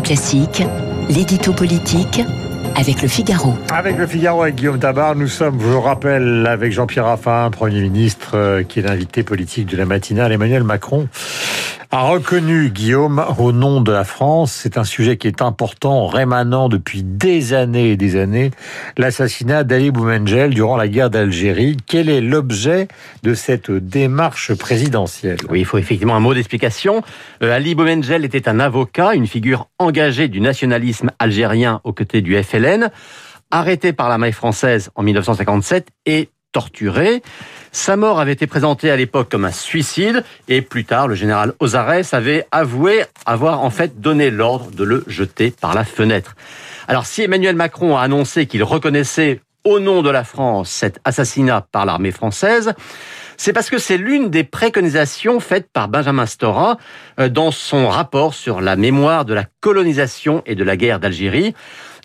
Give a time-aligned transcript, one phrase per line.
[0.00, 0.62] Classique,
[1.08, 2.20] l'édito politique
[2.76, 3.54] avec le Figaro.
[3.70, 7.80] Avec le Figaro, avec Guillaume Tabar, nous sommes, je vous rappelle, avec Jean-Pierre Raffarin, Premier
[7.80, 11.08] ministre, euh, qui est l'invité politique de la matinale, Emmanuel Macron
[11.90, 14.52] a reconnu Guillaume au nom de la France.
[14.52, 18.50] C'est un sujet qui est important, rémanent depuis des années et des années.
[18.98, 21.78] L'assassinat d'Ali Boumengel durant la guerre d'Algérie.
[21.86, 22.88] Quel est l'objet
[23.22, 25.38] de cette démarche présidentielle?
[25.48, 27.02] Oui, il faut effectivement un mot d'explication.
[27.42, 32.36] Euh, Ali Boumengel était un avocat, une figure engagée du nationalisme algérien aux côtés du
[32.42, 32.90] FLN,
[33.50, 37.22] arrêté par l'armée française en 1957 et torturé.
[37.72, 41.52] Sa mort avait été présentée à l'époque comme un suicide et plus tard, le général
[41.60, 46.34] Ozares avait avoué avoir en fait donné l'ordre de le jeter par la fenêtre.
[46.86, 51.66] Alors si Emmanuel Macron a annoncé qu'il reconnaissait au nom de la France cet assassinat
[51.72, 52.72] par l'armée française,
[53.36, 56.76] c'est parce que c'est l'une des préconisations faites par Benjamin Stora
[57.20, 61.54] euh, dans son rapport sur la mémoire de la colonisation et de la guerre d'Algérie.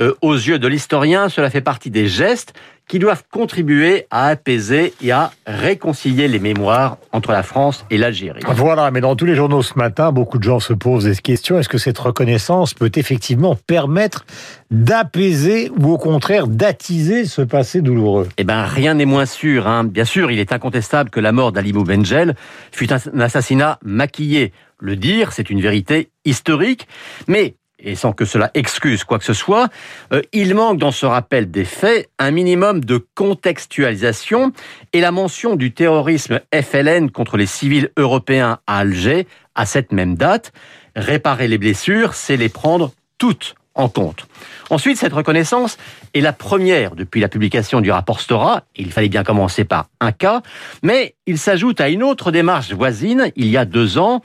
[0.00, 2.54] Euh, aux yeux de l'historien, cela fait partie des gestes
[2.90, 8.42] qui doivent contribuer à apaiser et à réconcilier les mémoires entre la France et l'Algérie.
[8.48, 11.56] Voilà, mais dans tous les journaux ce matin, beaucoup de gens se posent des questions.
[11.60, 14.26] Est-ce que cette reconnaissance peut effectivement permettre
[14.72, 18.28] d'apaiser ou au contraire d'attiser ce passé douloureux?
[18.38, 19.68] Eh bien, rien n'est moins sûr.
[19.68, 19.84] Hein.
[19.84, 22.34] Bien sûr, il est incontestable que la mort d'Ali Bengel
[22.72, 24.52] fut un assassinat maquillé.
[24.80, 26.88] Le dire, c'est une vérité historique,
[27.28, 29.68] mais et sans que cela excuse quoi que ce soit,
[30.12, 34.52] euh, il manque dans ce rappel des faits un minimum de contextualisation
[34.92, 40.16] et la mention du terrorisme FLN contre les civils européens à Alger à cette même
[40.16, 40.52] date.
[40.96, 44.26] Réparer les blessures, c'est les prendre toutes en compte.
[44.68, 45.78] Ensuite, cette reconnaissance
[46.14, 48.64] est la première depuis la publication du rapport Stora.
[48.76, 50.42] Il fallait bien commencer par un cas,
[50.82, 54.22] mais il s'ajoute à une autre démarche voisine, il y a deux ans,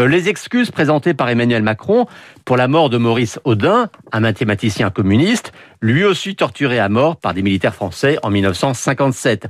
[0.00, 2.06] euh, les excuses présentées par Emmanuel Macron
[2.44, 7.34] pour la mort de Maurice Audin, un mathématicien communiste, lui aussi torturé à mort par
[7.34, 9.48] des militaires français en 1957.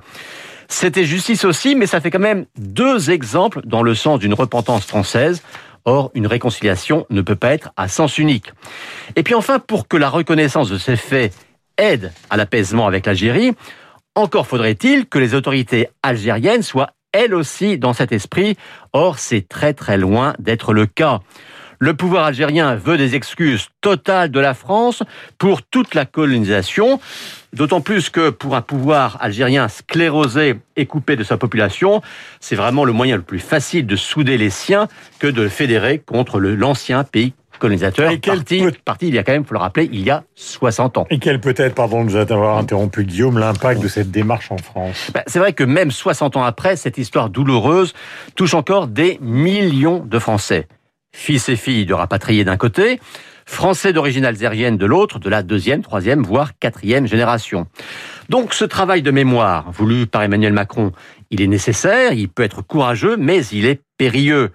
[0.70, 4.84] C'était justice aussi, mais ça fait quand même deux exemples dans le sens d'une repentance
[4.84, 5.42] française.
[5.84, 8.52] Or, une réconciliation ne peut pas être à sens unique.
[9.16, 11.34] Et puis enfin, pour que la reconnaissance de ces faits
[11.76, 13.52] aide à l'apaisement avec l'Algérie,
[14.14, 18.56] encore faudrait-il que les autorités algériennes soient elles aussi dans cet esprit.
[18.92, 21.20] Or, c'est très très loin d'être le cas.
[21.80, 25.02] Le pouvoir algérien veut des excuses totales de la France
[25.38, 26.98] pour toute la colonisation,
[27.52, 32.02] d'autant plus que pour un pouvoir algérien sclérosé et coupé de sa population,
[32.40, 34.88] c'est vraiment le moyen le plus facile de souder les siens
[35.20, 38.10] que de fédérer contre l'ancien pays colonisateur.
[38.10, 40.24] Et quel parti, parti, il y a quand même, faut le rappeler, il y a
[40.36, 41.06] 60 ans.
[41.10, 44.58] Et quel peut être, pardon de nous avoir interrompu Guillaume, l'impact de cette démarche en
[44.58, 45.10] France?
[45.12, 47.94] Ben, C'est vrai que même 60 ans après, cette histoire douloureuse
[48.36, 50.68] touche encore des millions de Français
[51.18, 53.00] fils et filles de rapatriés d'un côté,
[53.44, 57.66] français d'origine algérienne de l'autre, de la deuxième, troisième, voire quatrième génération.
[58.28, 60.92] Donc ce travail de mémoire voulu par Emmanuel Macron,
[61.30, 64.52] il est nécessaire, il peut être courageux, mais il est périlleux.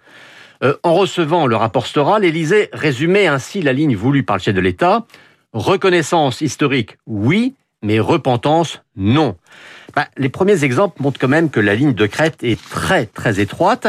[0.64, 4.56] Euh, en recevant le rapport Stora, l'Élysée résumait ainsi la ligne voulue par le chef
[4.56, 5.06] de l'État.
[5.52, 9.36] Reconnaissance historique, oui, mais repentance, non.
[9.96, 13.42] Bah, les premiers exemples montrent quand même que la ligne de crête est très très
[13.42, 13.88] étroite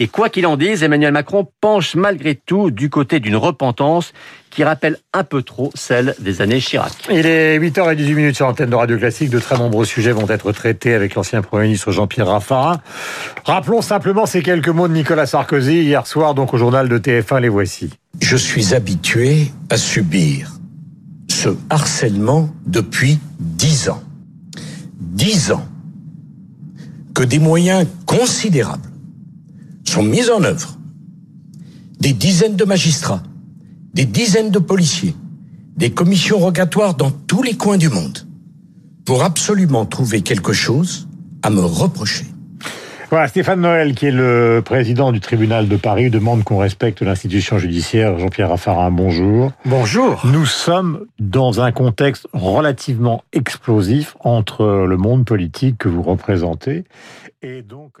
[0.00, 4.14] et quoi qu'il en dise, Emmanuel Macron penche malgré tout du côté d'une repentance
[4.48, 6.90] qui rappelle un peu trop celle des années Chirac.
[7.10, 9.28] Il est 8h18 sur l'antenne de Radio Classique.
[9.28, 12.80] De très nombreux sujets vont être traités avec l'ancien Premier ministre Jean-Pierre Raffarin.
[13.44, 17.38] Rappelons simplement ces quelques mots de Nicolas Sarkozy hier soir, donc au journal de TF1.
[17.42, 17.90] Les voici.
[18.22, 20.50] Je suis habitué à subir
[21.28, 24.02] ce harcèlement depuis dix ans.
[24.98, 25.68] Dix ans
[27.14, 28.88] que des moyens considérables
[29.90, 30.76] sont mises en œuvre
[31.98, 33.22] des dizaines de magistrats,
[33.92, 35.14] des dizaines de policiers,
[35.76, 38.18] des commissions rogatoires dans tous les coins du monde
[39.04, 41.08] pour absolument trouver quelque chose
[41.42, 42.26] à me reprocher.
[43.10, 47.58] Voilà, Stéphane Noël, qui est le président du tribunal de Paris, demande qu'on respecte l'institution
[47.58, 48.16] judiciaire.
[48.20, 49.50] Jean-Pierre Raffarin, bonjour.
[49.64, 50.24] Bonjour.
[50.24, 56.84] Nous sommes dans un contexte relativement explosif entre le monde politique que vous représentez
[57.42, 58.00] et donc